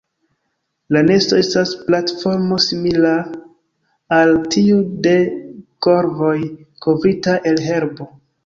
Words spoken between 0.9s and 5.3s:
La nesto estas platformo simila al tiu de